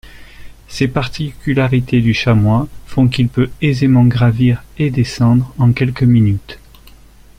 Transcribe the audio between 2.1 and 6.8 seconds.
chamois font qu’il peut aisément gravir et descendre en quelques minutes.